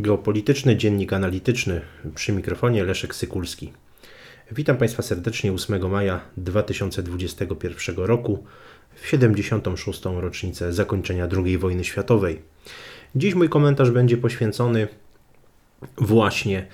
Geopolityczny 0.00 0.76
Dziennik 0.76 1.12
Analityczny 1.12 1.80
przy 2.14 2.32
mikrofonie 2.32 2.84
Leszek 2.84 3.14
Sykulski. 3.14 3.72
Witam 4.52 4.76
Państwa 4.76 5.02
serdecznie 5.02 5.52
8 5.52 5.90
maja 5.90 6.20
2021 6.36 7.96
roku 7.96 8.44
w 8.94 9.06
76. 9.06 10.02
rocznicę 10.04 10.72
zakończenia 10.72 11.28
II 11.44 11.58
wojny 11.58 11.84
światowej. 11.84 12.42
Dziś 13.14 13.34
mój 13.34 13.48
komentarz 13.48 13.90
będzie 13.90 14.16
poświęcony 14.16 14.88
właśnie 15.96 16.66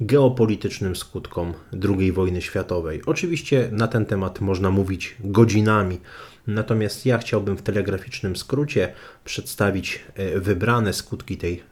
geopolitycznym 0.00 0.96
skutkom 0.96 1.54
II 1.98 2.12
wojny 2.12 2.42
światowej. 2.42 3.02
Oczywiście 3.06 3.68
na 3.72 3.88
ten 3.88 4.06
temat 4.06 4.40
można 4.40 4.70
mówić 4.70 5.16
godzinami, 5.20 6.00
natomiast 6.46 7.06
ja 7.06 7.18
chciałbym 7.18 7.56
w 7.56 7.62
telegraficznym 7.62 8.36
skrócie 8.36 8.92
przedstawić 9.24 10.00
e, 10.14 10.40
wybrane 10.40 10.92
skutki 10.92 11.36
tej 11.36 11.62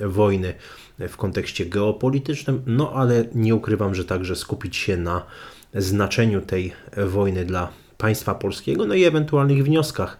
e, 0.00 0.08
wojny 0.08 0.54
w 0.98 1.16
kontekście 1.16 1.66
geopolitycznym, 1.66 2.62
no 2.66 2.92
ale 2.92 3.24
nie 3.34 3.54
ukrywam, 3.54 3.94
że 3.94 4.04
także 4.04 4.36
skupić 4.36 4.76
się 4.76 4.96
na 4.96 5.26
znaczeniu 5.74 6.40
tej 6.40 6.72
wojny 7.06 7.44
dla 7.44 7.68
państwa 7.98 8.34
polskiego, 8.34 8.86
no 8.86 8.94
i 8.94 9.04
ewentualnych 9.04 9.64
wnioskach, 9.64 10.18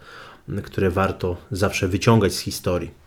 które 0.63 0.91
warto 0.91 1.37
zawsze 1.51 1.87
wyciągać 1.87 2.33
z 2.33 2.39
historii. 2.39 3.04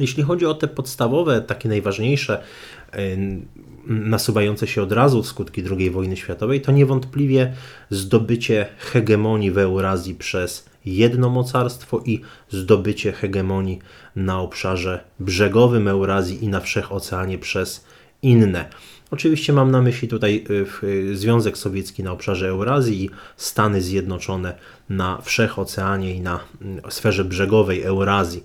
Jeśli 0.00 0.22
chodzi 0.22 0.46
o 0.46 0.54
te 0.54 0.68
podstawowe, 0.68 1.40
takie 1.40 1.68
najważniejsze, 1.68 2.42
nasuwające 3.86 4.66
się 4.66 4.82
od 4.82 4.92
razu 4.92 5.22
skutki 5.22 5.62
II 5.70 5.90
wojny 5.90 6.16
światowej, 6.16 6.60
to 6.60 6.72
niewątpliwie 6.72 7.52
zdobycie 7.90 8.66
hegemonii 8.78 9.50
w 9.50 9.58
Eurazji 9.58 10.14
przez 10.14 10.66
jedno 10.84 11.28
mocarstwo 11.28 12.02
i 12.04 12.20
zdobycie 12.48 13.12
hegemonii 13.12 13.78
na 14.16 14.40
obszarze 14.40 15.04
brzegowym 15.20 15.88
Eurazji 15.88 16.44
i 16.44 16.48
na 16.48 16.60
wszechoceanie 16.60 17.38
przez 17.38 17.84
inne. 18.22 18.68
Oczywiście 19.10 19.52
mam 19.52 19.70
na 19.70 19.82
myśli 19.82 20.08
tutaj 20.08 20.44
y, 20.50 20.86
y, 20.86 21.16
Związek 21.16 21.58
Sowiecki 21.58 22.02
na 22.02 22.12
obszarze 22.12 22.48
Eurazji 22.48 23.04
i 23.04 23.10
Stany 23.36 23.82
Zjednoczone 23.82 24.58
na 24.88 25.20
Wszechoceanie 25.22 26.14
i 26.14 26.20
na 26.20 26.40
mm, 26.62 26.80
sferze 26.90 27.24
brzegowej 27.24 27.82
Eurazji. 27.82 28.44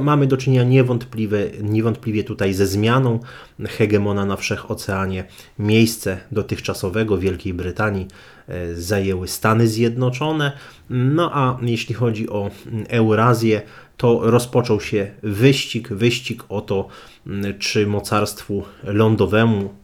Mamy 0.00 0.26
do 0.26 0.36
czynienia 0.36 0.64
niewątpliwie, 0.64 1.50
niewątpliwie 1.62 2.24
tutaj 2.24 2.54
ze 2.54 2.66
zmianą 2.66 3.20
hegemona 3.68 4.24
na 4.24 4.36
Wszechoceanie. 4.36 5.24
Miejsce 5.58 6.18
dotychczasowego 6.32 7.18
Wielkiej 7.18 7.54
Brytanii 7.54 8.08
e, 8.48 8.74
zajęły 8.74 9.28
Stany 9.28 9.68
Zjednoczone. 9.68 10.52
No 10.90 11.30
a 11.34 11.58
jeśli 11.62 11.94
chodzi 11.94 12.28
o 12.28 12.50
mm, 12.66 12.84
Eurazję, 12.88 13.62
to 13.98 14.30
rozpoczął 14.30 14.80
się 14.80 15.10
wyścig, 15.22 15.88
wyścig 15.88 16.44
o 16.48 16.60
to, 16.60 16.88
mm, 17.26 17.58
czy 17.58 17.86
mocarstwu 17.86 18.64
lądowemu, 18.84 19.74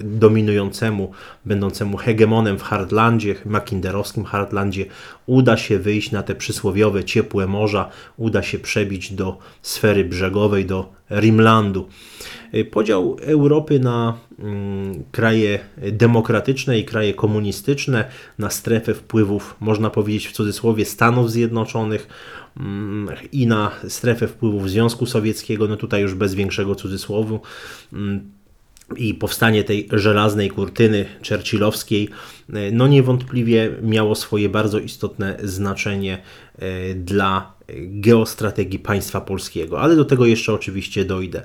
dominującemu, 0.00 1.12
będącemu 1.44 1.96
hegemonem 1.96 2.58
w 2.58 2.62
Hardlandzie, 2.62 3.34
makinderowskim 3.46 4.24
Hardlandzie, 4.24 4.86
uda 5.26 5.56
się 5.56 5.78
wyjść 5.78 6.10
na 6.10 6.22
te 6.22 6.34
przysłowiowe 6.34 7.04
ciepłe 7.04 7.46
morza, 7.46 7.90
uda 8.16 8.42
się 8.42 8.58
przebić 8.58 9.12
do 9.12 9.38
sfery 9.62 10.04
brzegowej, 10.04 10.66
do 10.66 10.92
Rimlandu. 11.10 11.88
Y, 12.54 12.64
podział 12.64 13.16
Europy 13.22 13.80
na 13.80 14.18
mm, 14.38 15.04
kraje 15.12 15.58
demokratyczne 15.92 16.78
i 16.78 16.84
kraje 16.84 17.14
komunistyczne, 17.14 18.04
na 18.38 18.50
strefę 18.50 18.94
wpływów, 18.94 19.56
można 19.60 19.90
powiedzieć 19.90 20.26
w 20.26 20.32
cudzysłowie, 20.32 20.84
Stanów 20.84 21.30
Zjednoczonych 21.30 22.08
mm, 22.56 23.08
i 23.32 23.46
na 23.46 23.70
strefę 23.88 24.28
wpływów 24.28 24.70
Związku 24.70 25.06
Sowieckiego, 25.06 25.68
no 25.68 25.76
tutaj 25.76 26.02
już 26.02 26.14
bez 26.14 26.34
większego 26.34 26.74
cudzysłowu 26.74 27.40
mm, 27.92 28.36
i 28.96 29.14
powstanie 29.14 29.64
tej 29.64 29.88
żelaznej 29.92 30.50
kurtyny 30.50 31.06
churchillowskiej, 31.28 32.08
e, 32.52 32.70
no 32.70 32.86
niewątpliwie 32.86 33.72
miało 33.82 34.14
swoje 34.14 34.48
bardzo 34.48 34.78
istotne 34.78 35.36
znaczenie 35.42 36.18
e, 36.58 36.94
dla 36.94 37.55
geostrategii 37.74 38.78
państwa 38.78 39.20
polskiego, 39.20 39.80
ale 39.80 39.96
do 39.96 40.04
tego 40.04 40.26
jeszcze 40.26 40.52
oczywiście 40.52 41.04
dojdę. 41.04 41.42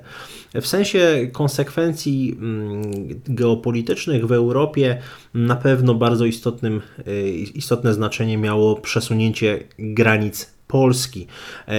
W 0.54 0.66
sensie 0.66 1.28
konsekwencji 1.32 2.36
mm, 2.40 2.82
geopolitycznych 3.24 4.26
w 4.26 4.32
Europie 4.32 5.02
na 5.34 5.56
pewno 5.56 5.94
bardzo 5.94 6.24
istotnym, 6.24 6.80
e, 7.06 7.28
istotne 7.30 7.94
znaczenie 7.94 8.38
miało 8.38 8.76
przesunięcie 8.76 9.64
granic 9.78 10.54
Polski. 10.72 11.26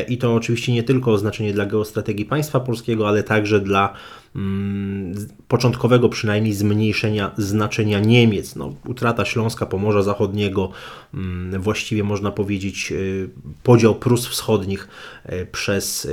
I 0.08 0.18
to 0.18 0.34
oczywiście 0.34 0.74
nie 0.74 0.84
tylko 0.84 1.18
znaczenie 1.18 1.54
dla 1.54 1.66
geostrategii 1.66 2.26
państwa 2.26 2.60
polskiego, 2.60 3.08
ale 3.08 3.24
także 3.24 3.60
dla 3.60 3.94
Mm, 4.36 5.28
początkowego 5.48 6.10
przynajmniej 6.10 6.54
zmniejszenia 6.54 7.32
znaczenia 7.38 8.00
Niemiec. 8.00 8.56
No, 8.56 8.74
utrata 8.88 9.26
Śląska, 9.26 9.66
Pomorza 9.66 10.04
Zachodniego, 10.04 10.72
mm, 11.14 11.62
właściwie 11.62 12.04
można 12.04 12.32
powiedzieć 12.32 12.92
y, 12.92 13.30
podział 13.64 13.96
Prus 13.96 14.28
Wschodnich 14.28 14.88
y, 15.26 15.48
przez 15.52 16.08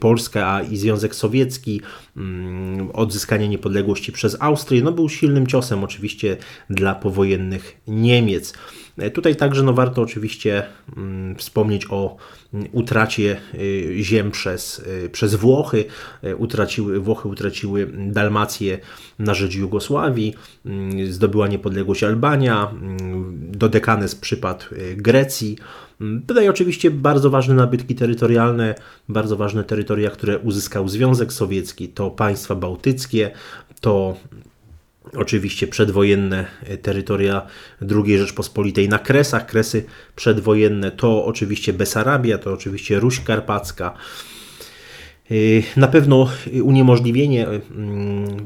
Polskę 0.00 0.46
a 0.46 0.62
i 0.62 0.76
Związek 0.76 1.14
Sowiecki, 1.14 1.80
mm, 2.16 2.90
odzyskanie 2.92 3.48
niepodległości 3.48 4.12
przez 4.12 4.36
Austrię, 4.40 4.82
no 4.82 4.92
był 4.92 5.08
silnym 5.08 5.46
ciosem 5.46 5.84
oczywiście 5.84 6.36
dla 6.70 6.94
powojennych 6.94 7.80
Niemiec. 7.88 8.54
E, 9.00 9.10
tutaj 9.10 9.36
także 9.36 9.62
no, 9.62 9.72
warto 9.72 10.02
oczywiście 10.02 10.62
mm, 10.96 11.36
wspomnieć 11.36 11.86
o 11.90 12.16
mm, 12.54 12.68
utracie 12.72 13.36
y, 13.54 13.96
ziem 14.00 14.30
przez, 14.30 14.78
y, 14.78 15.10
przez 15.10 15.34
Włochy. 15.34 15.84
E, 16.22 16.36
utraciły, 16.36 17.00
Włochy 17.00 17.28
utraciły 17.28 17.92
Dalmację 18.06 18.78
na 19.18 19.34
rzecz 19.34 19.54
Jugosławii, 19.54 20.34
mm, 20.66 21.12
zdobyła 21.12 21.48
niepodległość 21.48 22.04
Albania, 22.04 22.74
dodekanes 23.32 24.14
przypadł 24.14 24.64
y, 24.72 24.96
Grecji. 24.96 25.58
Tutaj 26.26 26.48
oczywiście 26.48 26.90
bardzo 26.90 27.30
ważne 27.30 27.54
nabytki 27.54 27.94
terytorialne, 27.94 28.74
bardzo 29.08 29.36
ważne 29.36 29.64
terytoria, 29.64 30.10
które 30.10 30.38
uzyskał 30.38 30.88
Związek 30.88 31.32
Sowiecki, 31.32 31.88
to 31.88 32.10
państwa 32.10 32.54
bałtyckie, 32.54 33.30
to 33.80 34.16
Oczywiście 35.16 35.66
przedwojenne 35.66 36.46
terytoria 36.82 37.46
II 37.90 38.18
Rzeczpospolitej 38.18 38.88
na 38.88 38.98
Kresach, 38.98 39.46
Kresy 39.46 39.84
przedwojenne 40.16 40.90
to 40.90 41.24
oczywiście 41.24 41.72
Besarabia, 41.72 42.38
to 42.38 42.52
oczywiście 42.52 43.00
Ruś 43.00 43.20
Karpacka. 43.20 43.94
Na 45.76 45.88
pewno 45.88 46.28
uniemożliwienie, 46.62 47.46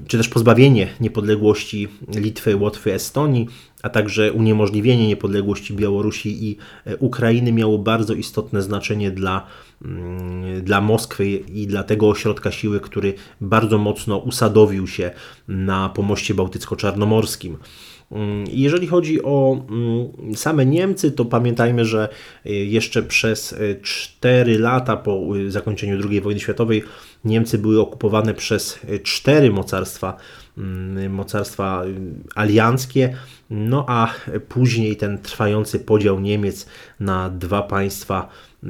czy 0.06 0.16
też 0.16 0.28
pozbawienie 0.28 0.88
niepodległości 1.00 1.88
Litwy, 2.14 2.56
Łotwy, 2.56 2.94
Estonii, 2.94 3.48
a 3.82 3.88
także 3.88 4.32
uniemożliwienie 4.32 5.08
niepodległości 5.08 5.74
Białorusi 5.74 6.48
i 6.48 6.56
Ukrainy 6.98 7.52
miało 7.52 7.78
bardzo 7.78 8.14
istotne 8.14 8.62
znaczenie 8.62 9.10
dla 9.10 9.46
Mm, 9.84 10.64
dla 10.64 10.80
Moskwy 10.80 11.26
i 11.30 11.66
dla 11.66 11.82
tego 11.82 12.08
ośrodka 12.08 12.50
siły, 12.52 12.80
który 12.80 13.14
bardzo 13.40 13.78
mocno 13.78 14.18
usadowił 14.18 14.86
się 14.86 15.10
na 15.48 15.88
pomoście 15.88 16.34
bałtycko-czarnomorskim. 16.34 17.56
Mm, 18.14 18.44
jeżeli 18.50 18.86
chodzi 18.86 19.22
o 19.22 19.64
mm, 19.70 20.36
same 20.36 20.66
Niemcy, 20.66 21.12
to 21.12 21.24
pamiętajmy, 21.24 21.84
że 21.84 22.08
y, 22.46 22.50
jeszcze 22.50 23.02
przez 23.02 23.54
4 23.82 24.52
y, 24.52 24.58
lata 24.58 24.96
po 24.96 25.36
y, 25.36 25.50
zakończeniu 25.50 26.08
II 26.10 26.20
wojny 26.20 26.40
światowej 26.40 26.84
Niemcy 27.24 27.58
były 27.58 27.80
okupowane 27.80 28.34
przez 28.34 28.80
cztery 29.02 29.50
mocarstwa, 29.50 30.16
mocarstwa 31.10 31.84
alianckie, 32.34 33.16
no 33.50 33.84
a 33.88 34.14
później 34.48 34.96
ten 34.96 35.18
trwający 35.18 35.80
podział 35.80 36.20
Niemiec 36.20 36.66
na 37.00 37.30
dwa 37.30 37.62
państwa 37.62 38.28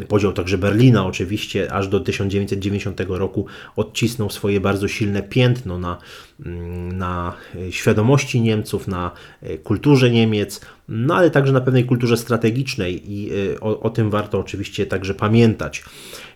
Podział 0.09 0.33
także 0.33 0.59
Berlina 0.59 1.07
oczywiście 1.07 1.73
aż 1.73 1.89
do 1.89 2.01
1990 2.01 3.01
roku 3.09 3.47
odcisnął 3.77 4.31
swoje 4.31 4.61
bardzo 4.61 4.89
silne 4.89 5.23
piętno 5.23 5.79
na, 5.79 5.99
mm, 6.47 6.99
na 6.99 7.33
świadomości 7.71 8.41
Niemców, 8.41 8.89
na 8.89 9.11
e, 9.43 9.59
kulturze 9.59 10.11
Niemiec, 10.11 10.61
no 10.89 11.15
ale 11.15 11.31
także 11.31 11.53
na 11.53 11.61
pewnej 11.61 11.85
kulturze 11.85 12.17
strategicznej 12.17 13.13
i 13.13 13.31
e, 13.55 13.61
o, 13.61 13.81
o 13.81 13.91
tym 13.91 14.11
warto 14.11 14.39
oczywiście 14.39 14.87
także 14.87 15.15
pamiętać. 15.15 15.85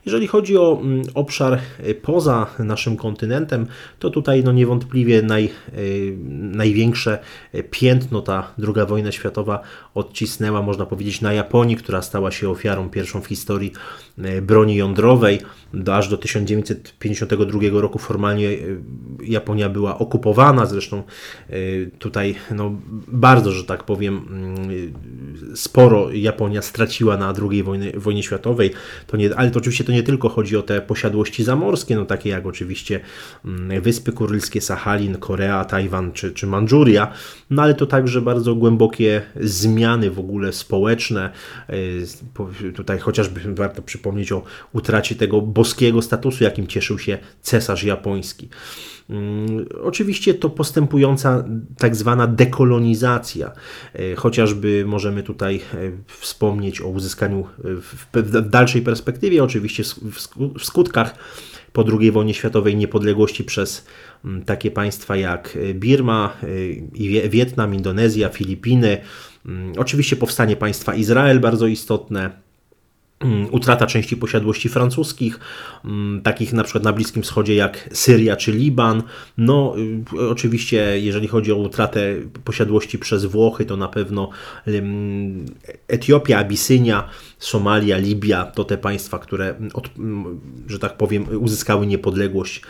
Jeżeli 0.08 0.26
chodzi 0.26 0.56
o 0.56 0.78
mm, 0.82 1.02
obszar 1.14 1.58
e, 1.78 1.94
poza 1.94 2.46
naszym 2.58 2.96
kontynentem, 2.96 3.66
to 3.98 4.10
tutaj 4.10 4.44
no 4.44 4.52
niewątpliwie 4.52 5.22
naj, 5.22 5.50
największe 6.32 7.18
piętno 7.70 8.22
ta 8.22 8.54
II 8.58 8.86
wojna 8.86 9.12
światowa 9.12 9.60
odcisnęła, 9.94 10.62
można 10.62 10.86
powiedzieć, 10.86 11.20
na 11.20 11.32
Japonii, 11.32 11.76
która 11.76 12.02
stała 12.02 12.30
się 12.30 12.50
ofiarą 12.50 12.90
pierwszą 12.90 13.20
w 13.20 13.26
historii 13.26 13.72
broni 14.42 14.76
jądrowej. 14.76 15.40
Aż 15.92 16.08
do 16.08 16.18
1952 16.18 17.60
roku 17.80 17.98
formalnie 17.98 18.56
Japonia 19.22 19.68
była 19.68 19.98
okupowana, 19.98 20.66
zresztą 20.66 21.02
tutaj 21.98 22.34
no, 22.54 22.72
bardzo, 23.08 23.52
że 23.52 23.64
tak 23.64 23.84
powiem, 23.84 24.16
mm, 24.30 25.56
sporo 25.56 26.10
Japonia 26.12 26.62
straciła 26.62 27.16
na 27.16 27.34
II 27.50 27.62
wojnie, 27.62 27.92
wojnie 27.96 28.22
światowej, 28.22 28.70
to 29.06 29.16
nie, 29.16 29.36
ale 29.36 29.50
to 29.50 29.58
oczywiście 29.58 29.84
to 29.84 29.92
nie 29.92 29.97
tylko 30.02 30.28
chodzi 30.28 30.56
o 30.56 30.62
te 30.62 30.82
posiadłości 30.82 31.44
zamorskie, 31.44 31.96
no 31.96 32.04
takie 32.04 32.30
jak 32.30 32.46
oczywiście 32.46 33.00
mm, 33.44 33.82
Wyspy 33.82 34.12
Kurylskie, 34.12 34.60
Sachalin, 34.60 35.18
Korea, 35.18 35.64
Tajwan 35.64 36.12
czy, 36.12 36.32
czy 36.32 36.46
Mandżuria, 36.46 37.12
no 37.50 37.62
ale 37.62 37.74
to 37.74 37.86
także 37.86 38.20
bardzo 38.20 38.54
głębokie 38.54 39.22
zmiany 39.40 40.10
w 40.10 40.18
ogóle 40.18 40.52
społeczne. 40.52 41.30
Y, 41.70 42.72
tutaj 42.72 42.98
chociażby 42.98 43.54
warto 43.54 43.82
przypomnieć 43.82 44.32
o 44.32 44.42
utracie 44.72 45.14
tego 45.14 45.40
boskiego 45.40 46.02
statusu, 46.02 46.44
jakim 46.44 46.66
cieszył 46.66 46.98
się 46.98 47.18
cesarz 47.42 47.84
japoński. 47.84 48.48
Mm, 49.10 49.66
oczywiście 49.82 50.34
to 50.34 50.50
postępująca 50.50 51.44
tak 51.78 51.96
zwana 51.96 52.26
dekolonizacja, 52.26 53.52
y, 54.00 54.16
chociażby 54.16 54.84
możemy 54.86 55.22
tutaj 55.22 55.60
y, 55.74 55.92
wspomnieć 56.06 56.80
o 56.80 56.88
uzyskaniu 56.88 57.46
w 58.12 58.48
dalszej 58.50 58.82
perspektywie, 58.82 59.44
oczywiście 59.44 59.82
w 60.58 60.64
skutkach 60.64 61.14
po 61.72 61.84
II 62.00 62.10
wojnie 62.10 62.34
światowej 62.34 62.76
niepodległości 62.76 63.44
przez 63.44 63.86
mm, 64.24 64.44
takie 64.44 64.70
państwa 64.70 65.16
jak 65.16 65.58
Birma, 65.74 66.36
Wietnam, 67.28 67.74
Indonezja, 67.74 68.28
Filipiny, 68.28 68.98
mm, 69.46 69.72
oczywiście 69.76 70.16
powstanie 70.16 70.56
państwa 70.56 70.94
Izrael 70.94 71.40
bardzo 71.40 71.66
istotne, 71.66 72.47
utrata 73.50 73.86
części 73.86 74.16
posiadłości 74.16 74.68
francuskich, 74.68 75.40
takich 76.22 76.52
na 76.52 76.64
przykład 76.64 76.84
na 76.84 76.92
Bliskim 76.92 77.22
Wschodzie 77.22 77.54
jak 77.54 77.88
Syria 77.92 78.36
czy 78.36 78.52
Liban. 78.52 79.02
No, 79.38 79.74
y, 80.12 80.28
oczywiście, 80.28 81.00
jeżeli 81.00 81.28
chodzi 81.28 81.52
o 81.52 81.56
utratę 81.56 82.14
posiadłości 82.44 82.98
przez 82.98 83.24
Włochy, 83.24 83.64
to 83.64 83.76
na 83.76 83.88
pewno 83.88 84.30
Etiopia, 85.88 86.38
Abisynia, 86.38 87.08
Somalia, 87.38 87.98
Libia 87.98 88.44
to 88.44 88.64
te 88.64 88.78
państwa, 88.78 89.18
które, 89.18 89.54
że 90.66 90.78
tak 90.78 90.96
powiem, 90.96 91.26
uzyskały 91.40 91.86
niepodległość 91.86 92.62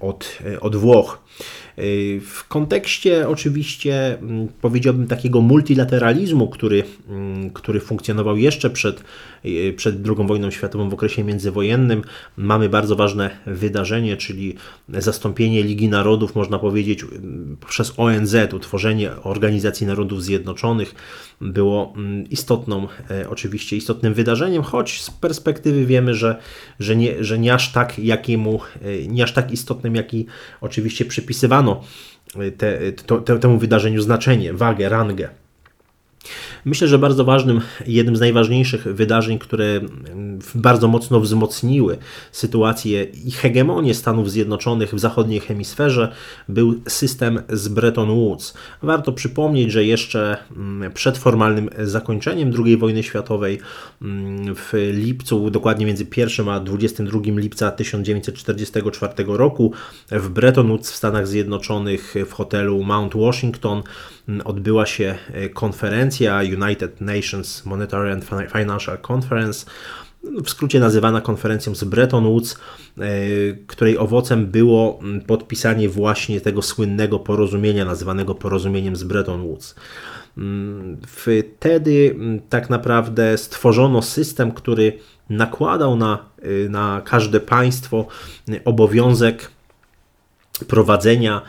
od, 0.00 0.38
od 0.60 0.76
Włoch. 0.76 1.22
W 2.20 2.48
kontekście 2.48 3.28
oczywiście 3.28 4.18
powiedziałbym 4.60 5.06
takiego 5.06 5.40
multilateralizmu, 5.40 6.48
który, 6.48 6.84
który 7.52 7.80
funkcjonował 7.80 8.36
jeszcze 8.36 8.70
przed, 8.70 9.04
przed 9.76 9.96
II 10.06 10.26
wojną 10.26 10.50
światową 10.50 10.90
w 10.90 10.94
okresie 10.94 11.24
międzywojennym, 11.24 12.02
mamy 12.36 12.68
bardzo 12.68 12.96
ważne 12.96 13.30
wydarzenie, 13.46 14.16
czyli 14.16 14.54
zastąpienie 14.88 15.62
Ligi 15.62 15.88
Narodów, 15.88 16.34
można 16.34 16.58
powiedzieć, 16.58 17.04
przez 17.68 17.92
ONZ, 17.96 18.36
utworzenie 18.52 19.10
Organizacji 19.22 19.86
Narodów 19.86 20.24
Zjednoczonych 20.24 20.94
było 21.42 21.94
istotną, 22.30 22.88
e, 23.10 23.30
oczywiście 23.30 23.76
istotnym 23.76 24.14
wydarzeniem, 24.14 24.62
choć 24.62 25.02
z 25.02 25.10
perspektywy 25.10 25.86
wiemy, 25.86 26.14
że, 26.14 26.38
że, 26.80 26.96
nie, 26.96 27.24
że 27.24 27.38
nie 27.38 27.54
aż 27.54 27.72
tak 27.72 27.98
jakiemu, 27.98 28.60
e, 28.82 29.06
nie 29.06 29.24
aż 29.24 29.32
tak 29.32 29.52
istotnym, 29.52 29.71
jaki 29.94 30.26
oczywiście 30.60 31.04
przypisywano 31.04 31.82
e, 32.36 32.50
te, 32.50 32.92
to, 32.92 33.38
temu 33.38 33.58
wydarzeniu 33.58 34.02
znaczenie, 34.02 34.52
wagę, 34.52 34.88
rangę. 34.88 35.28
Myślę, 36.64 36.88
że 36.88 36.98
bardzo 36.98 37.24
ważnym, 37.24 37.60
jednym 37.86 38.16
z 38.16 38.20
najważniejszych 38.20 38.82
wydarzeń, 38.82 39.38
które 39.38 39.64
mm, 39.64 40.38
bardzo 40.54 40.88
mocno 40.88 41.20
wzmocniły 41.20 41.98
sytuację 42.32 43.04
i 43.04 43.30
hegemonię 43.30 43.94
Stanów 43.94 44.30
Zjednoczonych 44.30 44.94
w 44.94 44.98
zachodniej 44.98 45.40
hemisferze, 45.40 46.12
był 46.48 46.80
system 46.88 47.42
z 47.48 47.68
Bretton 47.68 48.08
Woods. 48.08 48.54
Warto 48.82 49.12
przypomnieć, 49.12 49.72
że 49.72 49.84
jeszcze 49.84 50.36
mm, 50.56 50.92
przed 50.92 51.18
formalnym 51.18 51.70
zakończeniem 51.78 52.52
II 52.64 52.76
wojny 52.76 53.02
światowej 53.02 53.58
mm, 54.02 54.54
w 54.54 54.72
lipcu, 54.92 55.50
dokładnie 55.50 55.86
między 55.86 56.06
1 56.16 56.48
a 56.48 56.60
22 56.60 57.20
lipca 57.24 57.70
1944 57.70 59.14
roku 59.26 59.72
w 60.10 60.28
Bretton 60.28 60.68
Woods 60.68 60.90
w 60.90 60.96
Stanach 60.96 61.28
Zjednoczonych 61.28 62.14
w 62.26 62.32
hotelu 62.32 62.82
Mount 62.82 63.14
Washington 63.14 63.82
odbyła 64.44 64.86
się 64.86 65.18
e, 65.32 65.48
konferencja 65.48 66.40
United 66.40 67.00
Nations 67.00 67.66
Monetary 67.66 68.12
and 68.12 68.24
Financial 68.52 68.98
Conference, 69.12 69.66
w 70.44 70.50
skrócie 70.50 70.80
nazywana 70.80 71.20
konferencją 71.20 71.74
z 71.74 71.84
Bretton 71.84 72.24
Woods, 72.24 72.56
e, 72.98 73.02
której 73.66 73.98
owocem 73.98 74.46
było 74.46 75.00
podpisanie 75.26 75.88
właśnie 75.88 76.40
tego 76.40 76.62
słynnego 76.62 77.18
porozumienia, 77.18 77.84
nazywanego 77.84 78.34
porozumieniem 78.34 78.96
z 78.96 79.04
Bretton 79.04 79.42
Woods. 79.42 79.74
Wtedy 81.06 82.16
tak 82.48 82.70
naprawdę 82.70 83.38
stworzono 83.38 84.02
system, 84.02 84.52
który 84.52 84.98
nakładał 85.30 85.96
na, 85.96 86.24
e, 86.42 86.68
na 86.68 87.02
każde 87.04 87.40
państwo 87.40 88.06
obowiązek 88.64 89.50
prowadzenia 90.68 91.42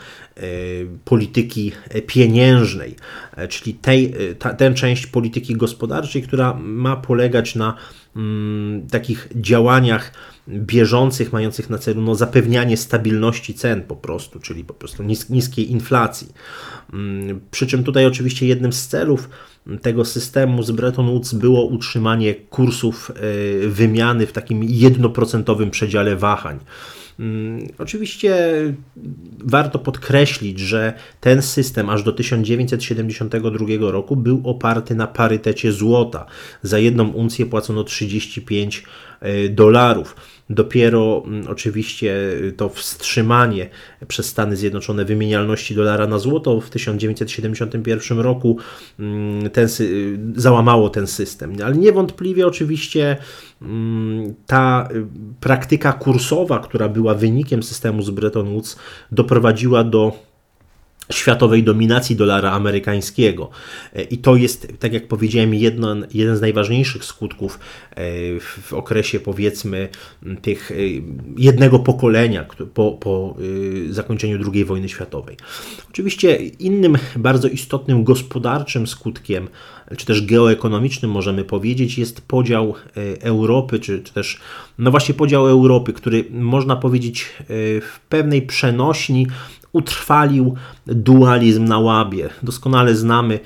polityki 1.04 1.72
pieniężnej, 2.06 2.96
e, 3.36 3.48
czyli 3.48 3.74
tej, 3.74 4.14
e, 4.30 4.34
ta, 4.34 4.54
tę 4.54 4.74
część 4.74 5.06
polityki 5.06 5.56
gospodarczej, 5.56 6.22
która 6.22 6.54
ma 6.54 6.96
polegać 6.96 7.54
na 7.54 7.76
mm, 8.16 8.86
takich 8.86 9.28
działaniach 9.34 10.12
bieżących, 10.48 11.32
mających 11.32 11.70
na 11.70 11.78
celu 11.78 12.02
no, 12.02 12.14
zapewnianie 12.14 12.76
stabilności 12.76 13.54
cen 13.54 13.82
po 13.82 13.96
prostu, 13.96 14.40
czyli 14.40 14.64
po 14.64 14.74
prostu 14.74 15.02
nis, 15.02 15.30
niskiej 15.30 15.70
inflacji. 15.70 16.32
Mm, 16.92 17.40
przy 17.50 17.66
czym 17.66 17.84
tutaj 17.84 18.06
oczywiście 18.06 18.46
jednym 18.46 18.72
z 18.72 18.86
celów 18.86 19.28
tego 19.82 20.04
systemu 20.04 20.62
z 20.62 20.70
Bretton 20.70 21.06
Woods 21.06 21.34
było 21.34 21.64
utrzymanie 21.64 22.34
kursów 22.34 23.12
wymiany 23.66 24.26
w 24.26 24.32
takim 24.32 24.64
jednoprocentowym 24.64 25.70
przedziale 25.70 26.16
wahań. 26.16 26.58
Mm, 27.20 27.68
oczywiście 27.78 28.36
warto 29.38 29.78
podkreślić, 29.78 30.58
że 30.58 30.92
ten 31.20 31.42
system 31.42 31.90
aż 31.90 32.02
do 32.02 32.12
1972 32.12 33.90
roku 33.90 34.16
był 34.16 34.42
oparty 34.44 34.94
na 34.94 35.06
parytecie 35.06 35.72
złota. 35.72 36.26
Za 36.62 36.78
jedną 36.78 37.08
uncję 37.08 37.46
płacono 37.46 37.84
35 37.84 38.78
e, 38.78 38.84
dolarów. 39.50 40.16
Dopiero 40.50 41.22
mm, 41.26 41.48
oczywiście 41.48 42.14
to 42.56 42.68
wstrzymanie 42.68 43.68
przez 44.08 44.26
Stany 44.26 44.56
Zjednoczone 44.56 45.04
wymienialności 45.04 45.74
dolara 45.74 46.06
na 46.06 46.18
złoto 46.18 46.60
w 46.60 46.70
1971 46.70 48.20
roku 48.20 48.58
mm, 48.98 49.50
ten, 49.50 49.68
załamało 50.36 50.90
ten 50.90 51.06
system. 51.06 51.56
Ale 51.64 51.76
niewątpliwie 51.76 52.46
oczywiście 52.46 53.16
mm, 53.62 54.34
ta 54.46 54.88
praktyka 55.40 55.92
kursowa, 55.92 56.58
która 56.58 56.88
była 56.88 57.14
wynikiem 57.14 57.62
systemu 57.62 58.02
z 58.02 58.10
Bretton 58.10 58.52
Woods, 58.52 58.76
doprowadziła 59.12 59.84
do 59.84 60.33
światowej 61.12 61.62
dominacji 61.62 62.16
dolara 62.16 62.50
amerykańskiego. 62.50 63.50
E, 63.92 64.02
I 64.02 64.18
to 64.18 64.36
jest, 64.36 64.68
tak 64.78 64.92
jak 64.92 65.08
powiedziałem, 65.08 65.54
jedno, 65.54 65.96
jeden 66.14 66.36
z 66.36 66.40
najważniejszych 66.40 67.04
skutków 67.04 67.58
e, 67.90 67.94
w 68.40 68.72
okresie, 68.72 69.20
powiedzmy, 69.20 69.88
tych 70.42 70.70
e, 70.70 70.74
jednego 71.36 71.78
pokolenia 71.78 72.46
po, 72.74 72.92
po 72.92 73.36
zakończeniu 73.90 74.38
II 74.52 74.64
wojny 74.64 74.88
światowej. 74.88 75.36
Oczywiście 75.90 76.36
innym 76.36 76.96
bardzo 77.16 77.48
istotnym 77.48 78.04
gospodarczym 78.04 78.86
skutkiem, 78.86 79.48
czy 79.96 80.06
też 80.06 80.26
geoekonomicznym 80.26 81.10
możemy 81.10 81.44
powiedzieć, 81.44 81.98
jest 81.98 82.20
podział 82.20 82.74
Europy, 83.20 83.80
czy, 83.80 84.02
czy 84.02 84.12
też, 84.12 84.40
no 84.78 84.90
właśnie 84.90 85.14
podział 85.14 85.48
Europy, 85.48 85.92
który 85.92 86.24
można 86.30 86.76
powiedzieć 86.76 87.26
w 87.80 88.00
pewnej 88.08 88.42
przenośni 88.42 89.26
utrwalił 89.74 90.54
dualizm 90.86 91.64
na 91.64 91.78
łabie. 91.78 92.30
Doskonale 92.42 92.94
znamy 92.94 93.40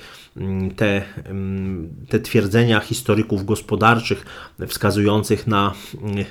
te, 0.77 1.03
mm, 1.25 1.89
te 2.09 2.21
twierdzenia 2.21 2.81
historyków 2.81 3.45
gospodarczych 3.45 4.27
wskazujących 4.67 5.47
na 5.47 5.73
mm, 6.03 6.25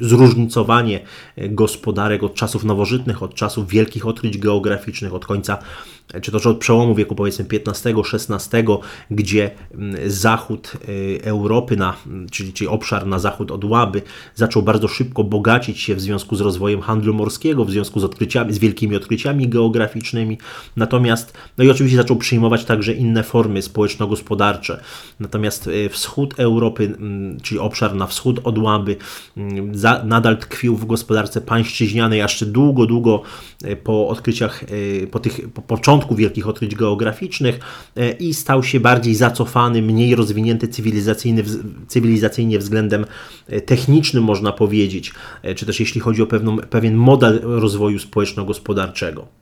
zróżnicowanie 0.00 1.00
gospodarek 1.36 2.22
od 2.22 2.34
czasów 2.34 2.64
nowożytnych, 2.64 3.22
od 3.22 3.34
czasów 3.34 3.68
wielkich 3.68 4.06
odkryć 4.06 4.38
geograficznych, 4.38 5.14
od 5.14 5.26
końca 5.26 5.58
czy 6.22 6.32
też 6.32 6.46
od 6.46 6.58
przełomu 6.58 6.94
wieku 6.94 7.14
powiedzmy 7.14 7.44
XV-XVI, 7.50 8.64
gdzie 9.10 9.50
mm, 9.74 10.10
zachód 10.10 10.72
y, 10.88 11.20
Europy, 11.24 11.76
na, 11.76 11.96
czyli, 12.30 12.52
czyli 12.52 12.68
obszar 12.68 13.06
na 13.06 13.18
zachód 13.18 13.50
od 13.50 13.64
Łaby, 13.64 14.02
zaczął 14.34 14.62
bardzo 14.62 14.88
szybko 14.88 15.24
bogacić 15.24 15.80
się 15.80 15.94
w 15.94 16.00
związku 16.00 16.36
z 16.36 16.40
rozwojem 16.40 16.80
handlu 16.80 17.14
morskiego, 17.14 17.64
w 17.64 17.70
związku 17.70 18.00
z 18.00 18.04
odkryciami, 18.04 18.52
z 18.52 18.58
wielkimi 18.58 18.96
odkryciami 18.96 19.48
geograficznymi, 19.48 20.38
natomiast, 20.76 21.32
no 21.58 21.64
i 21.64 21.70
oczywiście 21.70 21.96
zaczął 21.96 22.16
przyjmować 22.16 22.64
także 22.64 22.92
inne 22.92 23.21
różne 23.22 23.32
formy 23.32 23.62
społeczno-gospodarcze. 23.62 24.80
Natomiast 25.20 25.70
wschód 25.90 26.34
Europy, 26.40 26.96
czyli 27.42 27.60
obszar 27.60 27.94
na 27.94 28.06
wschód 28.06 28.40
od 28.44 28.58
Łaby, 28.58 28.96
nadal 30.04 30.38
tkwił 30.38 30.76
w 30.76 30.86
gospodarce 30.86 31.40
pańszczyźnianej, 31.40 32.18
jeszcze 32.18 32.46
długo, 32.46 32.86
długo 32.86 33.22
po 33.84 34.08
odkryciach, 34.08 34.64
po 35.10 35.18
tych 35.18 35.52
po 35.52 35.62
początku 35.62 36.14
wielkich 36.14 36.48
odkryć 36.48 36.74
geograficznych 36.74 37.58
i 38.20 38.34
stał 38.34 38.62
się 38.62 38.80
bardziej 38.80 39.14
zacofany, 39.14 39.82
mniej 39.82 40.14
rozwinięty 40.14 40.68
cywilizacyjnie 41.88 42.58
względem 42.58 43.06
technicznym, 43.66 44.24
można 44.24 44.52
powiedzieć, 44.52 45.12
czy 45.56 45.66
też 45.66 45.80
jeśli 45.80 46.00
chodzi 46.00 46.22
o 46.22 46.26
pewną, 46.26 46.56
pewien 46.56 46.94
model 46.94 47.40
rozwoju 47.42 47.98
społeczno-gospodarczego. 47.98 49.41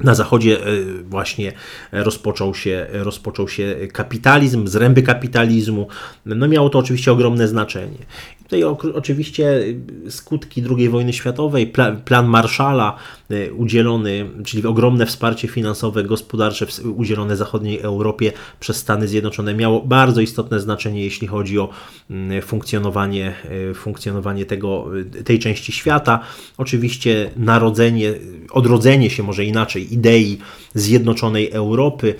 Na 0.00 0.14
zachodzie 0.14 0.60
e, 0.60 0.62
właśnie 1.02 1.52
rozpoczął 1.92 2.54
się, 2.54 2.86
rozpoczął 2.92 3.48
się 3.48 3.76
kapitalizm, 3.92 4.66
zręby 4.66 5.02
kapitalizmu. 5.02 5.88
No 6.26 6.48
miało 6.48 6.68
to 6.68 6.78
oczywiście 6.78 7.12
ogromne 7.12 7.48
znaczenie. 7.48 7.98
Tutaj 8.46 8.64
oczywiście 8.94 9.62
skutki 10.08 10.62
II 10.76 10.88
wojny 10.88 11.12
światowej, 11.12 11.72
plan 12.04 12.26
Marszala 12.26 12.96
e, 13.30 13.52
udzielony, 13.52 14.30
czyli 14.44 14.66
ogromne 14.66 15.06
wsparcie 15.06 15.48
finansowe, 15.48 16.04
gospodarcze 16.04 16.66
udzielone 16.96 17.36
zachodniej 17.36 17.80
Europie 17.80 18.32
przez 18.60 18.76
Stany 18.76 19.08
Zjednoczone 19.08 19.54
miało 19.54 19.80
bardzo 19.80 20.20
istotne 20.20 20.60
znaczenie, 20.60 21.04
jeśli 21.04 21.26
chodzi 21.26 21.58
o 21.58 21.68
mm, 22.10 22.42
funkcjonowanie, 22.42 23.34
e, 23.70 23.74
funkcjonowanie 23.74 24.46
tego, 24.46 24.86
tej 25.24 25.38
części 25.38 25.72
świata. 25.72 26.20
Oczywiście 26.58 27.30
narodzenie, 27.36 28.12
odrodzenie 28.50 29.10
się 29.10 29.22
może 29.22 29.44
inaczej 29.44 29.94
idei 29.94 30.38
zjednoczonej 30.74 31.50
Europy, 31.50 32.14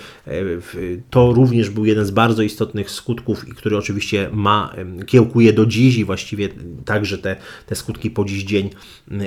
to 1.11 1.33
również 1.33 1.71
był 1.71 1.85
jeden 1.85 2.05
z 2.05 2.11
bardzo 2.11 2.43
istotnych 2.43 2.91
skutków, 2.91 3.45
który 3.57 3.77
oczywiście 3.77 4.31
ma, 4.33 4.75
kiełkuje 5.07 5.53
do 5.53 5.67
dziś 5.67 5.99
i 5.99 6.05
właściwie 6.17 6.49
także 6.85 7.19
te, 7.19 7.37
te 7.67 7.75
skutki 7.75 8.11
po 8.11 8.25
dziś 8.25 8.45
dzień 8.45 8.71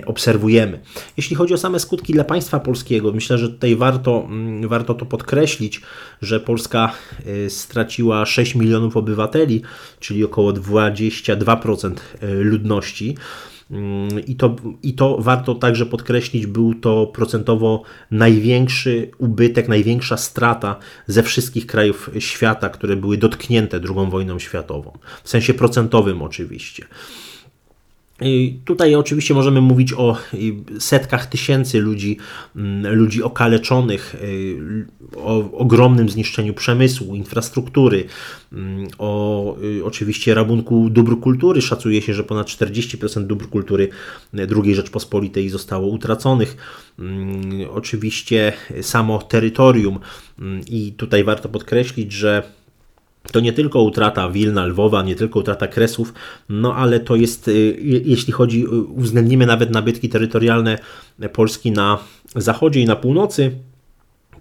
obserwujemy. 0.05 0.79
Jeśli 1.17 1.35
chodzi 1.35 1.53
o 1.53 1.57
same 1.57 1.79
skutki 1.79 2.13
dla 2.13 2.23
państwa 2.23 2.59
polskiego, 2.59 3.11
myślę, 3.11 3.37
że 3.37 3.49
tutaj 3.49 3.75
warto, 3.75 4.25
mm, 4.25 4.67
warto 4.67 4.93
to 4.93 5.05
podkreślić, 5.05 5.81
że 6.21 6.39
Polska 6.39 6.91
e, 7.45 7.49
straciła 7.49 8.25
6 8.25 8.55
milionów 8.55 8.97
obywateli, 8.97 9.61
czyli 9.99 10.23
około 10.23 10.53
22% 10.53 11.93
e, 12.21 12.33
ludności. 12.33 13.15
Mm, 13.71 14.25
I 14.27 14.35
to, 14.35 14.55
I 14.83 14.93
to 14.93 15.17
warto 15.19 15.55
także 15.55 15.85
podkreślić, 15.85 16.47
był 16.47 16.73
to 16.75 17.07
procentowo 17.07 17.83
największy 18.11 19.11
ubytek, 19.17 19.67
największa 19.67 20.17
strata 20.17 20.75
ze 21.07 21.23
wszystkich 21.23 21.65
krajów 21.65 22.09
świata, 22.19 22.69
które 22.69 22.95
były 22.95 23.17
dotknięte 23.17 23.77
II 23.77 24.09
wojną 24.09 24.39
światową. 24.39 24.97
W 25.23 25.29
sensie 25.29 25.53
procentowym 25.53 26.21
oczywiście. 26.21 26.85
Tutaj 28.65 28.95
oczywiście 28.95 29.33
możemy 29.33 29.61
mówić 29.61 29.93
o 29.93 30.17
setkach 30.79 31.25
tysięcy 31.25 31.79
ludzi, 31.79 32.17
mm, 32.55 32.95
ludzi 32.95 33.23
okaleczonych, 33.23 34.15
y, 34.23 34.85
o 35.15 35.51
ogromnym 35.51 36.09
zniszczeniu 36.09 36.53
przemysłu, 36.53 37.15
infrastruktury, 37.15 38.03
mm, 38.53 38.87
o 38.97 39.55
y, 39.63 39.85
oczywiście 39.85 40.33
rabunku 40.33 40.89
dóbr 40.89 41.19
kultury. 41.19 41.61
Szacuje 41.61 42.01
się, 42.01 42.13
że 42.13 42.23
ponad 42.23 42.47
40% 42.47 43.27
dóbr 43.27 43.49
kultury 43.49 43.89
II 44.63 44.75
Rzeczpospolitej 44.75 45.49
zostało 45.49 45.87
utraconych. 45.87 46.57
Mm, 46.99 47.69
oczywiście 47.71 48.53
samo 48.81 49.19
terytorium 49.19 49.99
i 50.67 50.93
tutaj 50.97 51.23
warto 51.23 51.49
podkreślić, 51.49 52.11
że 52.11 52.58
to 53.31 53.39
nie 53.39 53.53
tylko 53.53 53.81
utrata 53.81 54.29
Wilna, 54.29 54.65
Lwowa, 54.65 55.03
nie 55.03 55.15
tylko 55.15 55.39
utrata 55.39 55.67
Kresów, 55.67 56.13
no 56.49 56.75
ale 56.75 56.99
to 56.99 57.15
jest, 57.15 57.47
y, 57.47 57.77
jeśli 58.05 58.33
chodzi, 58.33 58.63
y, 58.63 58.69
uwzględnimy 58.69 59.45
nawet 59.45 59.71
nabytki 59.71 60.09
terytorialne 60.09 60.77
Polski 61.33 61.71
na 61.71 61.99
zachodzie 62.35 62.79
i 62.79 62.85
na 62.85 62.95
północy, 62.95 63.51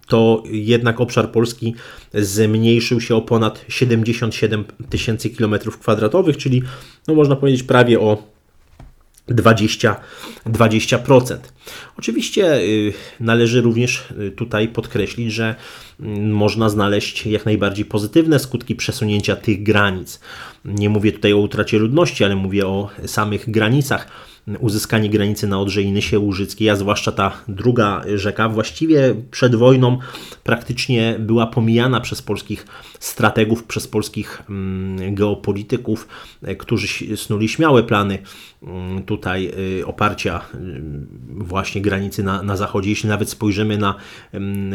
to 0.07 0.43
jednak 0.51 1.01
obszar 1.01 1.31
Polski 1.31 1.75
zmniejszył 2.13 3.01
się 3.01 3.15
o 3.15 3.21
ponad 3.21 3.65
77 3.67 4.65
tysięcy 4.89 5.29
kilometrów 5.29 5.77
kwadratowych, 5.77 6.37
czyli 6.37 6.63
no 7.07 7.13
można 7.13 7.35
powiedzieć 7.35 7.63
prawie 7.63 7.99
o 7.99 8.38
20%. 9.29 9.95
20%. 10.45 11.37
Oczywiście 11.97 12.57
y, 12.57 12.93
należy 13.19 13.61
również 13.61 14.03
y, 14.11 14.31
tutaj 14.31 14.67
podkreślić, 14.67 15.33
że 15.33 15.55
mm, 15.99 16.31
można 16.31 16.69
znaleźć 16.69 17.25
jak 17.25 17.45
najbardziej 17.45 17.85
pozytywne 17.85 18.39
skutki 18.39 18.75
przesunięcia 18.75 19.35
tych 19.35 19.63
granic. 19.63 20.19
Nie 20.65 20.89
mówię 20.89 21.11
tutaj 21.11 21.33
o 21.33 21.37
utracie 21.37 21.79
ludności, 21.79 22.23
ale 22.23 22.35
mówię 22.35 22.67
o 22.67 22.89
samych 23.05 23.49
granicach 23.51 24.07
uzyskanie 24.59 25.09
granicy 25.09 25.47
na 25.47 25.59
Odrze 25.59 25.81
i 25.81 25.91
Nysie 25.91 26.19
Łużyckiej, 26.19 26.69
a 26.69 26.75
zwłaszcza 26.75 27.11
ta 27.11 27.31
druga 27.47 28.03
rzeka, 28.15 28.49
właściwie 28.49 29.15
przed 29.31 29.55
wojną 29.55 29.97
praktycznie 30.43 31.15
była 31.19 31.47
pomijana 31.47 32.01
przez 32.01 32.21
polskich 32.21 32.65
strategów, 32.99 33.63
przez 33.63 33.87
polskich 33.87 34.43
mm, 34.49 35.15
geopolityków, 35.15 36.07
e, 36.43 36.55
którzy 36.55 37.17
snuli 37.17 37.49
śmiałe 37.49 37.83
plany 37.83 38.19
tutaj 39.05 39.51
e, 39.81 39.85
oparcia 39.85 40.41
mm, 40.53 41.07
właśnie 41.29 41.81
granicy 41.81 42.23
na, 42.23 42.43
na 42.43 42.57
zachodzie. 42.57 42.89
Jeśli 42.89 43.09
nawet 43.09 43.29
spojrzymy 43.29 43.77
na 43.77 43.95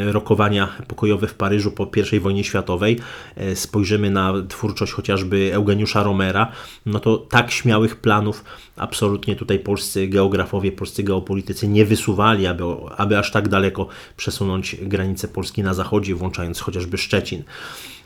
rokowania 0.06 0.68
pokojowe 0.88 1.26
w 1.26 1.34
Paryżu 1.34 1.72
po 1.72 1.90
I 2.12 2.20
wojnie 2.20 2.44
światowej, 2.44 2.98
e, 3.36 3.56
spojrzymy 3.56 4.10
na 4.10 4.32
twórczość 4.48 4.92
chociażby 4.92 5.54
Eugeniusza 5.54 6.02
Romera, 6.02 6.52
no 6.86 7.00
to 7.00 7.16
tak 7.16 7.50
śmiałych 7.50 7.96
planów 7.96 8.44
absolutnie 8.76 9.36
tutaj 9.36 9.58
polscy 9.58 10.08
geografowie, 10.08 10.72
polscy 10.72 11.02
geopolitycy 11.02 11.68
nie 11.68 11.84
wysuwali, 11.84 12.46
aby, 12.46 12.64
aby 12.96 13.18
aż 13.18 13.30
tak 13.30 13.48
daleko 13.48 13.88
przesunąć 14.16 14.76
granice 14.82 15.28
Polski 15.28 15.62
na 15.62 15.74
zachodzie, 15.74 16.14
włączając 16.14 16.60
chociażby 16.60 16.98
Szczecin. 16.98 17.42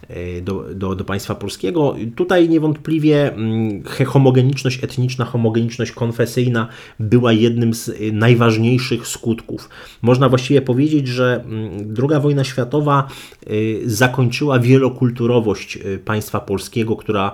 E, 0.09 0.41
do, 0.41 0.65
do, 0.75 0.95
do 0.95 1.05
państwa 1.05 1.35
polskiego. 1.35 1.97
Tutaj 2.17 2.49
niewątpliwie 2.49 3.33
mm, 3.33 3.83
homogeniczność 4.07 4.85
etniczna, 4.85 5.25
homogeniczność 5.25 5.93
konfesyjna 5.93 6.69
była 7.01 7.33
jednym 7.33 7.75
z 7.75 7.89
e, 7.89 7.93
najważniejszych 8.13 9.07
skutków. 9.07 9.69
Można 10.03 10.29
właściwie 10.29 10.63
powiedzieć, 10.63 11.09
że 11.09 11.45
mm, 11.45 11.95
II 12.11 12.21
wojna 12.21 12.45
światowa 12.45 13.09
e, 13.47 13.51
zakończyła 13.85 14.59
wielokulturowość 14.59 15.79
państwa 16.05 16.41
polskiego, 16.41 16.97
która, 16.97 17.33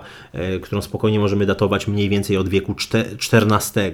którą 0.61 0.81
spokojnie 0.81 1.19
możemy 1.19 1.45
datować 1.45 1.87
mniej 1.87 2.09
więcej 2.09 2.37
od 2.37 2.49
wieku 2.49 2.75
XIV. 3.31 3.91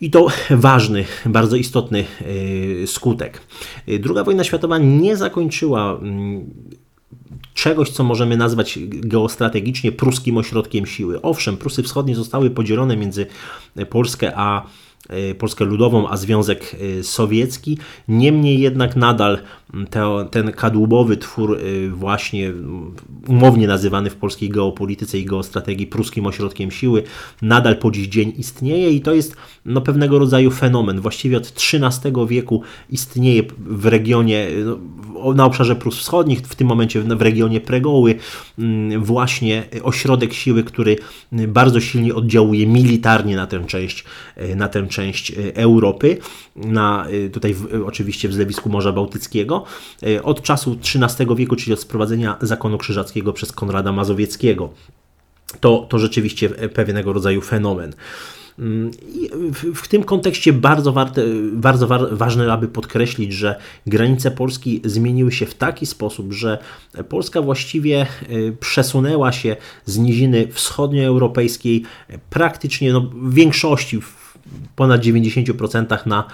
I 0.00 0.10
to 0.10 0.26
ważny, 0.50 1.04
bardzo 1.26 1.56
istotny 1.56 2.04
skutek. 2.86 3.40
Druga 4.00 4.24
wojna 4.24 4.44
światowa 4.44 4.78
nie 4.78 5.16
zakończyła 5.16 5.98
mm, 6.02 6.50
czegoś, 7.62 7.90
co 7.90 8.04
możemy 8.04 8.36
nazwać 8.36 8.78
geostrategicznie 8.86 9.92
pruskim 9.92 10.36
ośrodkiem 10.36 10.86
siły. 10.86 11.22
Owszem, 11.22 11.56
Prusy 11.56 11.82
Wschodnie 11.82 12.16
zostały 12.16 12.50
podzielone 12.50 12.96
między 12.96 13.26
Polskę 13.90 14.32
a 14.36 14.66
E, 15.08 15.34
Polskę 15.34 15.64
Ludową, 15.64 16.08
a 16.08 16.16
Związek 16.16 16.76
e, 16.98 17.02
Sowiecki. 17.02 17.78
Niemniej 18.08 18.60
jednak 18.60 18.96
nadal 18.96 19.38
te, 19.90 20.26
ten 20.30 20.52
kadłubowy 20.52 21.16
twór, 21.16 21.58
e, 21.58 21.88
właśnie 21.88 22.52
umownie 23.28 23.66
nazywany 23.66 24.10
w 24.10 24.16
polskiej 24.16 24.48
geopolityce 24.48 25.18
i 25.18 25.24
geostrategii 25.24 25.86
pruskim 25.86 26.26
ośrodkiem 26.26 26.70
siły, 26.70 27.02
nadal 27.42 27.76
po 27.76 27.90
dziś 27.90 28.08
dzień 28.08 28.32
istnieje 28.38 28.90
i 28.90 29.00
to 29.00 29.14
jest 29.14 29.36
no, 29.64 29.80
pewnego 29.80 30.18
rodzaju 30.18 30.50
fenomen. 30.50 31.00
Właściwie 31.00 31.36
od 31.36 31.52
XIII 31.72 32.12
wieku 32.28 32.62
istnieje 32.90 33.42
w 33.58 33.86
regionie, 33.86 34.48
no, 34.64 34.78
na 35.34 35.44
obszarze 35.44 35.76
Prus 35.76 35.98
Wschodnich, 35.98 36.40
w 36.40 36.54
tym 36.54 36.66
momencie 36.66 37.00
w 37.00 37.22
regionie 37.22 37.60
Pregoły, 37.60 38.14
właśnie 38.98 39.64
ośrodek 39.82 40.32
siły, 40.32 40.64
który 40.64 40.96
bardzo 41.32 41.80
silnie 41.80 42.14
oddziałuje 42.14 42.66
militarnie 42.66 43.36
na 43.36 43.46
tę 43.46 43.64
część, 43.66 44.04
na 44.56 44.68
tę 44.68 44.88
część 44.88 45.30
e, 45.30 45.56
Europy, 45.56 46.18
na, 46.56 47.06
e, 47.06 47.28
tutaj 47.28 47.54
w, 47.54 47.84
oczywiście 47.86 48.28
w 48.28 48.34
zlewisku 48.34 48.68
Morza 48.70 48.92
Bałtyckiego, 48.92 49.64
e, 50.02 50.22
od 50.22 50.42
czasu 50.42 50.76
XIII 50.94 51.36
wieku, 51.36 51.56
czyli 51.56 51.72
od 51.72 51.80
sprowadzenia 51.80 52.36
zakonu 52.40 52.78
krzyżackiego 52.78 53.32
przez 53.32 53.52
Konrada 53.52 53.92
Mazowieckiego. 53.92 54.72
To, 55.60 55.86
to 55.88 55.98
rzeczywiście 55.98 56.48
pewnego 56.48 57.12
rodzaju 57.12 57.40
fenomen. 57.40 57.94
Mm, 58.58 58.90
I 59.14 59.30
w, 59.74 59.88
tym 59.88 60.04
kontekście 60.04 60.52
bardzo, 60.52 60.92
warte, 60.92 61.22
bardzo 61.52 61.86
wa 61.86 61.98
ważne, 62.12 62.52
aby 62.52 62.68
podkreślić, 62.68 63.32
że 63.32 63.58
granice 63.86 64.30
Polski 64.30 64.80
zmieniły 64.84 65.32
się 65.32 65.46
w 65.46 65.54
taki 65.54 65.86
sposób, 65.86 66.32
że 66.32 66.58
Polska 67.08 67.42
właściwie 67.42 68.06
przesunęła 68.60 69.32
się 69.32 69.56
z 69.86 69.98
niziny 69.98 70.48
wschodnioeuropejskiej 70.52 71.82
praktycznie 72.30 72.92
no, 72.92 73.00
w 73.00 73.34
większości, 73.34 74.00
ponad 74.76 75.00
90% 75.00 76.06
na 76.06 76.24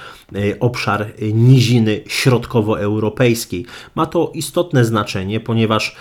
obszar 0.61 1.13
niziny 1.33 2.01
środkowoeuropejskiej. 2.07 3.67
Ma 3.95 4.07
to 4.07 4.31
istotne 4.35 4.85
znaczenie, 4.85 5.41
ponieważ 5.41 5.97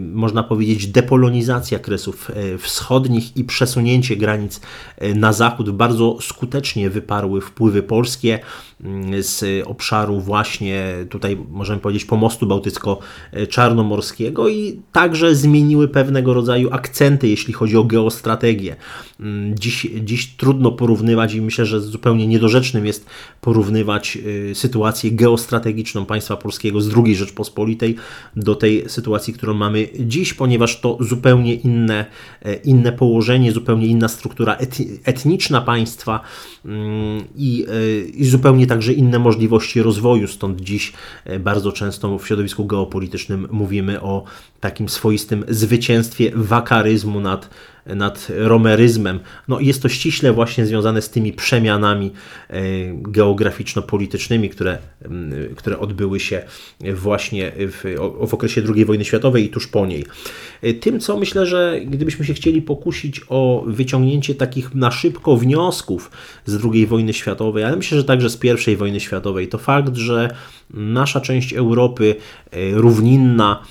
można 0.00 0.42
powiedzieć 0.42 0.86
depolonizacja 0.86 1.78
kresów 1.78 2.30
wschodnich 2.58 3.36
i 3.36 3.44
przesunięcie 3.44 4.16
granic 4.16 4.60
na 5.14 5.32
zachód 5.32 5.70
bardzo 5.70 6.18
skutecznie 6.20 6.90
wyparły 6.90 7.40
wpływy 7.40 7.82
polskie 7.82 8.38
z 9.20 9.66
obszaru 9.66 10.20
właśnie 10.20 10.94
tutaj 11.10 11.38
możemy 11.50 11.80
powiedzieć 11.80 12.04
pomostu 12.04 12.46
bałtycko-czarnomorskiego 12.46 14.48
i 14.48 14.80
także 14.92 15.34
zmieniły 15.34 15.88
pewnego 15.88 16.34
rodzaju 16.34 16.68
akcenty, 16.72 17.28
jeśli 17.28 17.52
chodzi 17.52 17.76
o 17.76 17.84
geostrategię. 17.84 18.76
Mm, 19.20 19.58
dziś, 19.58 19.86
dziś 20.00 20.36
trudno 20.36 20.72
porównywać 20.72 21.34
i 21.34 21.40
myślę, 21.40 21.66
że 21.66 21.80
zupełnie 21.80 22.26
niedorzecznym 22.26 22.86
jest 22.86 23.06
porównywać 23.40 24.18
y, 24.50 24.54
sytuację 24.54 25.10
geostrategiczną 25.10 26.06
państwa 26.06 26.36
polskiego 26.36 26.80
z 26.80 26.96
II 26.96 27.16
Rzeczpospolitej 27.16 27.96
do 28.36 28.54
tej 28.54 28.88
sytuacji, 28.88 29.34
którą 29.34 29.54
mamy 29.54 29.88
dziś, 30.00 30.34
ponieważ 30.34 30.80
to 30.80 30.98
zupełnie 31.00 31.54
inne, 31.54 32.06
e, 32.42 32.54
inne 32.54 32.92
położenie, 32.92 33.52
zupełnie 33.52 33.86
inna 33.86 34.08
struktura 34.08 34.56
etniczna 35.04 35.60
państwa 35.60 36.20
mm, 36.64 37.24
i, 37.36 37.66
e, 37.68 38.04
i 38.04 38.24
zupełnie 38.24 38.63
także 38.66 38.92
inne 38.92 39.18
możliwości 39.18 39.82
rozwoju. 39.82 40.28
Stąd 40.28 40.60
dziś 40.60 40.92
e, 41.24 41.38
bardzo 41.38 41.72
często 41.72 42.18
w 42.18 42.26
środowisku 42.26 42.64
geopolitycznym 42.64 43.48
mówimy 43.50 44.00
o 44.00 44.24
takim 44.60 44.88
swoistym 44.88 45.44
zwycięstwie 45.48 46.32
wakaryzmu 46.34 47.20
nad 47.20 47.50
nad 47.86 48.28
romeryzmem. 48.36 49.20
No, 49.48 49.60
jest 49.60 49.82
to 49.82 49.88
ściśle 49.88 50.32
właśnie 50.32 50.66
związane 50.66 51.02
z 51.02 51.10
tymi 51.10 51.32
przemianami 51.32 52.12
e, 52.50 52.62
geograficzno-politycznymi, 52.92 54.50
które, 54.50 54.78
które 55.56 55.78
odbyły 55.78 56.20
się 56.20 56.42
właśnie 56.94 57.52
w, 57.56 57.96
w 58.28 58.34
okresie 58.34 58.62
II 58.74 58.84
wojny 58.84 59.04
światowej 59.04 59.44
i 59.44 59.48
tuż 59.48 59.66
po 59.66 59.86
niej. 59.86 60.04
E, 60.62 60.74
tym, 60.74 61.00
co 61.00 61.16
myślę, 61.16 61.46
że 61.46 61.80
gdybyśmy 61.86 62.24
się 62.24 62.34
chcieli 62.34 62.62
pokusić 62.62 63.20
o 63.28 63.64
wyciągnięcie 63.66 64.34
takich 64.34 64.74
na 64.74 64.90
szybko 64.90 65.36
wniosków 65.36 66.10
z 66.46 66.64
II 66.64 66.86
wojny 66.86 67.12
światowej, 67.12 67.64
ale 67.64 67.76
myślę, 67.76 67.98
że 67.98 68.04
także 68.04 68.30
z 68.30 68.38
I 68.68 68.76
wojny 68.76 69.00
światowej, 69.00 69.48
to 69.48 69.58
fakt, 69.58 69.96
że 69.96 70.34
nasza 70.70 71.20
część 71.20 71.52
Europy 71.52 72.16
e, 72.50 72.70
równinna, 72.70 73.62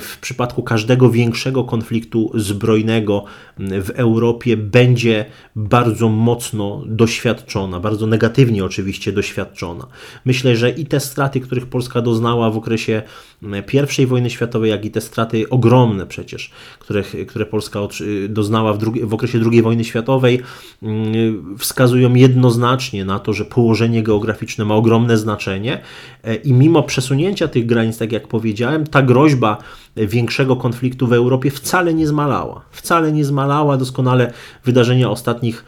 w 0.00 0.18
przypadku 0.20 0.62
każdego 0.62 1.10
większego 1.10 1.64
konfliktu 1.64 2.30
zbrojnego 2.34 3.24
w 3.58 3.90
Europie 3.90 4.56
będzie 4.56 5.24
bardzo 5.56 6.08
mocno 6.08 6.82
doświadczona, 6.86 7.80
bardzo 7.80 8.06
negatywnie 8.06 8.64
oczywiście 8.64 9.12
doświadczona. 9.12 9.86
Myślę, 10.24 10.56
że 10.56 10.70
i 10.70 10.86
te 10.86 11.00
straty, 11.00 11.40
których 11.40 11.66
Polska 11.66 12.02
doznała 12.02 12.50
w 12.50 12.56
okresie 12.56 13.02
I 13.98 14.06
wojny 14.06 14.30
światowej, 14.30 14.70
jak 14.70 14.84
i 14.84 14.90
te 14.90 15.00
straty 15.00 15.48
ogromne 15.48 16.06
przecież, 16.06 16.50
które, 16.78 17.02
które 17.02 17.46
Polska 17.46 17.80
doznała 18.28 18.72
w, 18.72 18.78
w 19.04 19.14
okresie 19.14 19.40
II 19.52 19.62
wojny 19.62 19.84
światowej, 19.84 20.40
mm, 20.82 21.56
wskazują 21.58 22.14
jednoznacznie 22.14 23.04
na 23.04 23.18
to, 23.18 23.32
że 23.32 23.44
położenie 23.44 24.02
geograficzne 24.02 24.64
ma 24.64 24.74
ogromne 24.74 25.18
znaczenie 25.18 25.80
i 26.34 26.52
mimo 26.52 26.82
przesunięcia 26.82 27.48
tych 27.48 27.66
granic, 27.66 27.98
tak 27.98 28.12
jak 28.12 28.28
powiedziałem, 28.28 28.86
ta 28.86 29.02
groźba 29.02 29.58
większego 29.96 30.56
konfliktu 30.56 31.06
w 31.06 31.12
Europie 31.12 31.50
wcale 31.50 31.94
nie 31.94 32.06
zmalała. 32.06 32.60
Wcale 32.70 33.12
nie 33.12 33.24
zmalała. 33.24 33.76
Doskonale 33.76 34.32
wydarzenia 34.64 35.10
ostatnich 35.10 35.64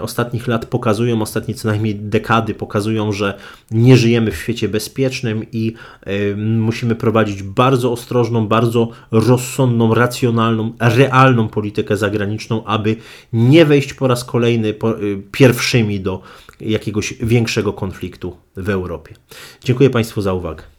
ostatnich 0.00 0.46
lat 0.46 0.66
pokazują, 0.66 1.22
ostatnie 1.22 1.54
co 1.54 1.68
najmniej 1.68 1.94
dekady 1.94 2.54
pokazują, 2.54 3.12
że 3.12 3.38
nie 3.70 3.96
żyjemy 3.96 4.30
w 4.30 4.36
świecie 4.36 4.68
bezpiecznym 4.68 5.44
i 5.52 5.74
y, 6.06 6.36
musimy 6.36 6.94
prowadzić 6.94 7.42
bardzo 7.42 7.92
ostrożną, 7.92 8.48
bardzo 8.48 8.88
rozsądną, 9.10 9.94
racjonalną, 9.94 10.72
realną 10.80 11.48
politykę 11.48 11.96
zagraniczną, 11.96 12.64
aby 12.64 12.96
nie 13.32 13.64
wejść 13.64 13.94
po 13.94 14.06
raz 14.06 14.24
kolejny 14.24 14.68
y, 14.68 14.74
pierwszymi 15.32 16.00
do 16.00 16.22
jakiegoś 16.60 17.14
większego 17.14 17.72
konfliktu 17.72 18.36
w 18.56 18.68
Europie. 18.68 19.14
Dziękuję 19.64 19.90
Państwu 19.90 20.22
za 20.22 20.32
uwagę. 20.32 20.73